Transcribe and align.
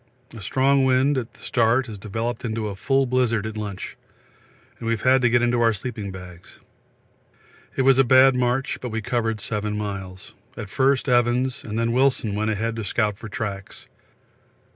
A 0.35 0.41
strong 0.41 0.83
wind 0.83 1.15
at 1.15 1.35
the 1.35 1.41
start 1.41 1.85
has 1.85 1.99
developed 1.99 2.43
into 2.43 2.69
a 2.69 2.75
full 2.75 3.05
blizzard 3.05 3.45
at 3.45 3.55
lunch, 3.55 3.95
and 4.79 4.87
we 4.87 4.93
have 4.93 5.03
had 5.03 5.21
to 5.21 5.29
get 5.29 5.43
into 5.43 5.61
our 5.61 5.73
sleeping 5.73 6.09
bags. 6.11 6.57
It 7.75 7.83
was 7.83 7.99
a 7.99 8.03
bad 8.03 8.35
march, 8.35 8.79
but 8.81 8.89
we 8.89 9.03
covered 9.03 9.39
7 9.39 9.77
miles. 9.77 10.33
At 10.57 10.71
first 10.71 11.07
Evans, 11.07 11.63
and 11.63 11.77
then 11.77 11.91
Wilson 11.91 12.33
went 12.33 12.49
ahead 12.49 12.75
to 12.77 12.83
scout 12.83 13.15
for 13.19 13.29
tracks. 13.29 13.85